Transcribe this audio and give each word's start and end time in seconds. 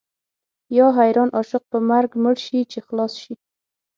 یا 0.77 0.87
حیران 0.97 1.29
عاشق 1.37 1.63
په 1.71 1.77
مرګ 1.89 2.11
مړ 2.23 2.35
شي 2.45 2.59
چې 2.71 2.79
خلاص 2.87 3.13
شي. 3.21 3.33